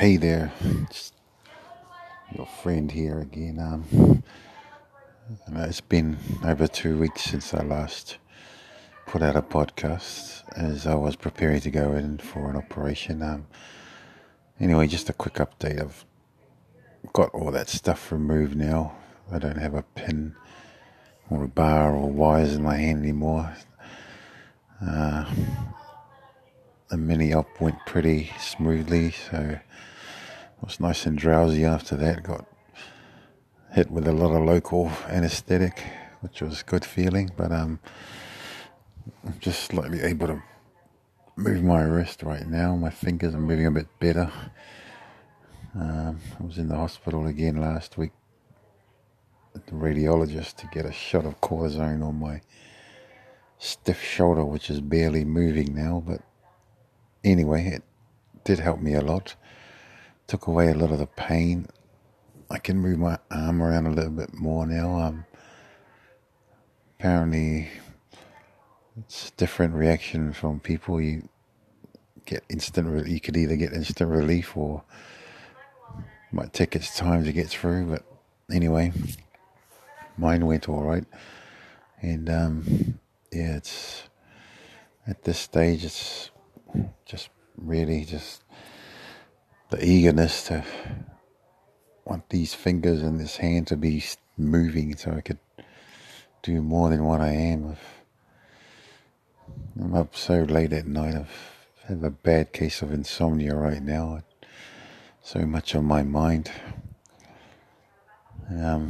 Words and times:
Hey 0.00 0.16
there, 0.16 0.50
it's 0.62 1.12
your 2.34 2.46
friend 2.46 2.90
here 2.90 3.20
again. 3.20 3.58
Um, 3.60 4.24
it's 5.56 5.82
been 5.82 6.16
over 6.42 6.66
two 6.66 6.96
weeks 6.96 7.24
since 7.24 7.52
I 7.52 7.62
last 7.62 8.16
put 9.06 9.20
out 9.20 9.36
a 9.36 9.42
podcast 9.42 10.42
as 10.56 10.86
I 10.86 10.94
was 10.94 11.16
preparing 11.16 11.60
to 11.60 11.70
go 11.70 11.92
in 11.92 12.16
for 12.16 12.48
an 12.48 12.56
operation. 12.56 13.20
Um, 13.20 13.46
anyway, 14.58 14.86
just 14.86 15.10
a 15.10 15.12
quick 15.12 15.34
update. 15.34 15.78
I've 15.78 16.06
got 17.12 17.34
all 17.34 17.50
that 17.50 17.68
stuff 17.68 18.10
removed 18.10 18.56
now. 18.56 18.96
I 19.30 19.38
don't 19.38 19.58
have 19.58 19.74
a 19.74 19.82
pin 19.82 20.34
or 21.28 21.44
a 21.44 21.48
bar 21.48 21.94
or 21.94 22.10
wires 22.10 22.54
in 22.54 22.62
my 22.62 22.76
hand 22.76 23.02
anymore. 23.02 23.54
Uh, 24.80 25.30
the 26.88 26.96
mini 26.96 27.34
op 27.34 27.60
went 27.60 27.76
pretty 27.84 28.32
smoothly, 28.38 29.10
so 29.10 29.58
was 30.62 30.80
nice 30.80 31.06
and 31.06 31.16
drowsy 31.16 31.64
after 31.64 31.96
that. 31.96 32.22
Got 32.22 32.46
hit 33.72 33.90
with 33.90 34.06
a 34.06 34.12
lot 34.12 34.34
of 34.34 34.44
local 34.44 34.90
anesthetic, 35.08 35.82
which 36.20 36.42
was 36.42 36.62
good 36.62 36.84
feeling. 36.84 37.30
But 37.36 37.52
um, 37.52 37.80
I'm 39.24 39.38
just 39.40 39.64
slightly 39.64 40.02
able 40.02 40.26
to 40.26 40.42
move 41.36 41.62
my 41.62 41.82
wrist 41.82 42.22
right 42.22 42.46
now. 42.46 42.76
My 42.76 42.90
fingers 42.90 43.34
are 43.34 43.40
moving 43.40 43.66
a 43.66 43.70
bit 43.70 43.88
better. 43.98 44.30
Um, 45.74 46.20
I 46.38 46.42
was 46.42 46.58
in 46.58 46.68
the 46.68 46.76
hospital 46.76 47.26
again 47.26 47.60
last 47.60 47.96
week 47.96 48.10
at 49.54 49.66
the 49.66 49.72
radiologist 49.72 50.56
to 50.56 50.66
get 50.66 50.84
a 50.84 50.92
shot 50.92 51.24
of 51.24 51.40
cortisone 51.40 52.06
on 52.06 52.18
my 52.18 52.40
stiff 53.58 54.02
shoulder, 54.02 54.44
which 54.44 54.68
is 54.68 54.80
barely 54.80 55.24
moving 55.24 55.74
now. 55.74 56.02
But 56.06 56.22
anyway, 57.24 57.66
it 57.68 57.82
did 58.44 58.58
help 58.58 58.80
me 58.80 58.94
a 58.94 59.00
lot 59.00 59.36
took 60.30 60.46
away 60.46 60.70
a 60.70 60.74
lot 60.74 60.92
of 60.92 61.00
the 61.00 61.06
pain. 61.06 61.66
I 62.52 62.58
can 62.58 62.78
move 62.78 63.00
my 63.00 63.18
arm 63.32 63.60
around 63.60 63.88
a 63.88 63.90
little 63.90 64.12
bit 64.12 64.32
more 64.32 64.64
now. 64.64 64.96
Um, 64.96 65.24
apparently, 66.96 67.68
it's 68.96 69.30
a 69.30 69.32
different 69.32 69.74
reaction 69.74 70.32
from 70.32 70.60
people. 70.60 71.00
You 71.00 71.28
get 72.26 72.44
instant. 72.48 73.08
You 73.08 73.18
could 73.18 73.36
either 73.36 73.56
get 73.56 73.72
instant 73.72 74.08
relief 74.08 74.56
or 74.56 74.84
might 76.30 76.52
take 76.52 76.76
its 76.76 76.96
time 76.96 77.24
to 77.24 77.32
get 77.32 77.48
through. 77.48 77.86
But 77.86 78.04
anyway, 78.52 78.92
mine 80.16 80.46
went 80.46 80.68
all 80.68 80.84
right, 80.84 81.06
and 82.02 82.30
um, 82.30 83.00
yeah, 83.32 83.56
it's 83.56 84.04
at 85.08 85.24
this 85.24 85.40
stage. 85.40 85.84
It's 85.84 86.30
just 87.04 87.30
really 87.56 88.04
just 88.04 88.44
the 89.70 89.84
eagerness 89.84 90.48
to 90.48 90.64
want 92.04 92.28
these 92.28 92.54
fingers 92.54 93.02
and 93.02 93.20
this 93.20 93.36
hand 93.36 93.68
to 93.68 93.76
be 93.76 94.02
moving 94.36 94.96
so 94.96 95.12
I 95.12 95.20
could 95.20 95.38
do 96.42 96.60
more 96.60 96.90
than 96.90 97.04
what 97.04 97.20
I 97.20 97.28
am. 97.28 97.76
I'm 99.80 99.94
up 99.94 100.16
so 100.16 100.42
late 100.42 100.72
at 100.72 100.86
night. 100.86 101.14
I've 101.14 101.66
had 101.86 102.02
a 102.02 102.10
bad 102.10 102.52
case 102.52 102.82
of 102.82 102.92
insomnia 102.92 103.54
right 103.54 103.82
now. 103.82 104.22
So 105.22 105.46
much 105.46 105.76
on 105.76 105.84
my 105.84 106.02
mind. 106.02 106.50
Um, 108.50 108.88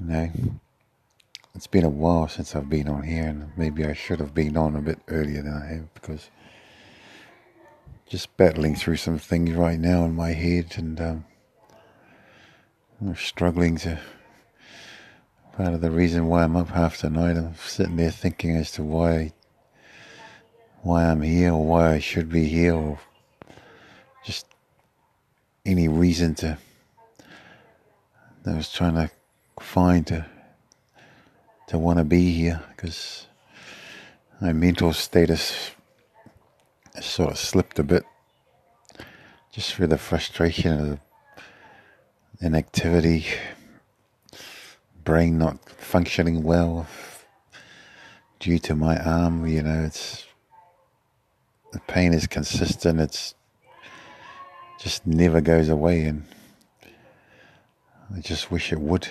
you 0.00 0.06
know, 0.06 0.30
it's 1.54 1.66
been 1.66 1.84
a 1.84 1.90
while 1.90 2.28
since 2.28 2.56
I've 2.56 2.70
been 2.70 2.88
on 2.88 3.02
here, 3.02 3.26
and 3.26 3.52
maybe 3.56 3.84
I 3.84 3.92
should 3.92 4.20
have 4.20 4.32
been 4.32 4.56
on 4.56 4.76
a 4.76 4.80
bit 4.80 5.00
earlier 5.08 5.42
than 5.42 5.52
I 5.52 5.74
have 5.74 5.92
because 5.92 6.30
just 8.12 8.36
battling 8.36 8.76
through 8.76 8.96
some 8.96 9.18
things 9.18 9.52
right 9.52 9.80
now 9.80 10.04
in 10.04 10.14
my 10.14 10.32
head 10.32 10.74
and 10.76 11.00
um, 11.00 11.24
I'm 13.00 13.16
struggling 13.16 13.78
to. 13.78 13.98
Part 15.56 15.72
of 15.72 15.80
the 15.80 15.90
reason 15.90 16.26
why 16.26 16.44
I'm 16.44 16.54
up 16.54 16.68
half 16.68 17.00
the 17.00 17.08
night, 17.08 17.38
I'm 17.38 17.54
sitting 17.54 17.96
there 17.96 18.10
thinking 18.10 18.54
as 18.54 18.70
to 18.72 18.82
why, 18.82 19.32
why 20.82 21.06
I'm 21.06 21.22
here 21.22 21.54
or 21.54 21.64
why 21.64 21.94
I 21.94 22.00
should 22.00 22.28
be 22.28 22.44
here 22.44 22.74
or 22.74 22.98
just 24.26 24.46
any 25.64 25.88
reason 25.88 26.34
to. 26.34 26.58
I 28.44 28.52
was 28.52 28.70
trying 28.70 28.96
to 28.96 29.10
find 29.58 30.06
to 30.08 30.26
to 31.68 31.78
want 31.78 31.98
to 31.98 32.04
be 32.04 32.30
here 32.30 32.62
because 32.76 33.26
my 34.38 34.52
mental 34.52 34.92
status 34.92 35.70
sort 37.00 37.30
of 37.30 37.38
slipped 37.38 37.78
a 37.78 37.84
bit 37.84 38.04
just 39.50 39.74
through 39.74 39.86
the 39.86 39.98
frustration 39.98 40.92
of 40.92 41.00
inactivity, 42.40 43.26
brain 45.04 45.38
not 45.38 45.68
functioning 45.68 46.42
well 46.42 46.86
due 48.40 48.58
to 48.58 48.74
my 48.74 48.96
arm. 48.98 49.46
You 49.46 49.62
know, 49.62 49.84
it's 49.84 50.26
the 51.72 51.80
pain 51.80 52.12
is 52.12 52.26
consistent. 52.26 53.00
It's 53.00 53.34
just 54.78 55.06
never 55.06 55.40
goes 55.40 55.68
away, 55.68 56.04
and 56.04 56.24
I 58.14 58.20
just 58.20 58.50
wish 58.50 58.72
it 58.72 58.80
would. 58.80 59.08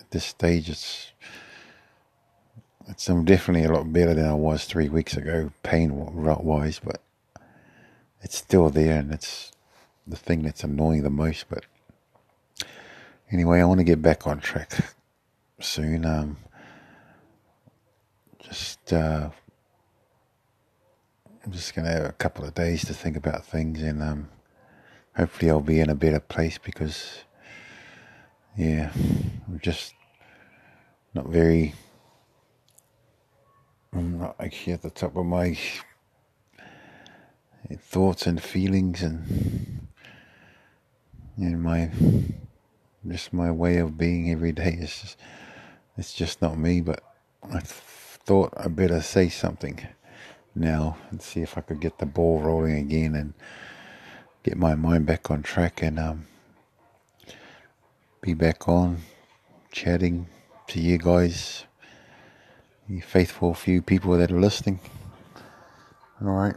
At 0.00 0.10
this 0.10 0.24
stage, 0.24 0.68
it's 0.68 1.12
I'm 3.08 3.24
definitely 3.24 3.64
a 3.64 3.72
lot 3.72 3.92
better 3.92 4.14
than 4.14 4.26
I 4.26 4.34
was 4.34 4.64
three 4.64 4.88
weeks 4.88 5.16
ago, 5.16 5.52
pain 5.62 5.90
wise, 5.94 6.80
but 6.82 7.00
it's 8.22 8.36
still 8.36 8.68
there 8.70 8.98
and 8.98 9.12
it's 9.12 9.52
the 10.06 10.16
thing 10.16 10.42
that's 10.42 10.64
annoying 10.64 11.02
the 11.02 11.10
most. 11.10 11.46
But 11.48 11.64
anyway, 13.30 13.60
I 13.60 13.64
want 13.64 13.78
to 13.78 13.84
get 13.84 14.02
back 14.02 14.26
on 14.26 14.40
track 14.40 14.72
soon. 15.60 16.04
Um, 16.04 16.36
just 18.42 18.92
uh, 18.92 19.30
I'm 21.44 21.52
just 21.52 21.74
gonna 21.74 21.90
have 21.90 22.04
a 22.06 22.12
couple 22.12 22.44
of 22.44 22.54
days 22.54 22.84
to 22.86 22.94
think 22.94 23.16
about 23.16 23.44
things, 23.44 23.82
and 23.82 24.02
um, 24.02 24.28
hopefully 25.16 25.50
I'll 25.50 25.60
be 25.60 25.80
in 25.80 25.90
a 25.90 25.94
better 25.94 26.20
place 26.20 26.58
because 26.58 27.20
yeah, 28.56 28.90
I'm 29.46 29.60
just 29.62 29.94
not 31.14 31.26
very 31.26 31.74
I'm 33.92 34.18
not 34.18 34.36
actually 34.38 34.74
at 34.74 34.82
the 34.82 34.90
top 34.90 35.16
of 35.16 35.26
my 35.26 35.58
thoughts 37.78 38.26
and 38.26 38.42
feelings 38.42 39.02
and 39.02 39.88
and 41.36 41.62
my 41.62 41.90
just 43.06 43.32
my 43.32 43.50
way 43.50 43.78
of 43.78 43.96
being 43.98 44.30
every 44.30 44.52
day. 44.52 44.76
It's 44.80 45.00
just, 45.00 45.16
it's 45.96 46.12
just 46.12 46.42
not 46.42 46.58
me. 46.58 46.80
But 46.80 47.02
I 47.42 47.60
thought 47.60 48.52
I 48.56 48.68
better 48.68 49.00
say 49.00 49.28
something 49.28 49.86
now 50.54 50.98
and 51.10 51.22
see 51.22 51.40
if 51.40 51.56
I 51.56 51.62
could 51.62 51.80
get 51.80 51.98
the 51.98 52.06
ball 52.06 52.40
rolling 52.40 52.76
again 52.76 53.14
and 53.14 53.34
get 54.42 54.56
my 54.56 54.74
mind 54.74 55.06
back 55.06 55.30
on 55.30 55.42
track 55.42 55.82
and 55.82 55.98
um, 55.98 56.26
be 58.20 58.34
back 58.34 58.68
on 58.68 58.98
chatting 59.72 60.26
to 60.66 60.80
you 60.80 60.98
guys 60.98 61.64
you 62.90 63.00
faithful 63.02 63.54
few 63.54 63.82
people 63.82 64.18
that 64.18 64.32
are 64.32 64.40
listening. 64.40 64.80
All 66.20 66.28
right. 66.32 66.56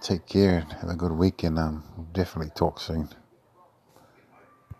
Take 0.00 0.26
care. 0.26 0.66
Have 0.80 0.90
a 0.90 0.96
good 0.96 1.12
week, 1.12 1.42
and 1.44 1.58
um, 1.58 1.84
we'll 1.96 2.06
definitely 2.12 2.52
talk 2.54 2.80
soon. 2.80 3.08